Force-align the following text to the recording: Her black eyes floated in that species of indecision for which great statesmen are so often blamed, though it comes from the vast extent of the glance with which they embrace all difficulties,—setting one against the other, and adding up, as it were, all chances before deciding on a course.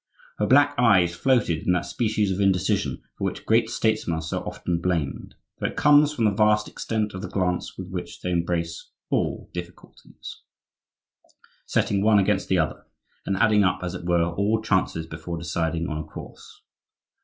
Her 0.39 0.47
black 0.47 0.73
eyes 0.79 1.13
floated 1.15 1.67
in 1.67 1.73
that 1.73 1.85
species 1.85 2.31
of 2.31 2.39
indecision 2.41 3.03
for 3.15 3.25
which 3.25 3.45
great 3.45 3.69
statesmen 3.69 4.15
are 4.17 4.21
so 4.23 4.39
often 4.39 4.81
blamed, 4.81 5.35
though 5.59 5.67
it 5.67 5.75
comes 5.75 6.11
from 6.11 6.25
the 6.25 6.31
vast 6.31 6.67
extent 6.67 7.13
of 7.13 7.21
the 7.21 7.29
glance 7.29 7.77
with 7.77 7.89
which 7.91 8.21
they 8.21 8.31
embrace 8.31 8.89
all 9.11 9.51
difficulties,—setting 9.53 12.01
one 12.01 12.17
against 12.17 12.49
the 12.49 12.57
other, 12.57 12.87
and 13.27 13.37
adding 13.37 13.63
up, 13.63 13.81
as 13.83 13.93
it 13.93 14.03
were, 14.03 14.23
all 14.27 14.63
chances 14.63 15.05
before 15.05 15.37
deciding 15.37 15.87
on 15.87 15.99
a 15.99 16.03
course. 16.03 16.63